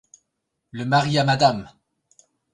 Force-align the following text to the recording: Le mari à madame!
Le 0.71 0.83
mari 0.83 1.19
à 1.19 1.23
madame! 1.23 1.69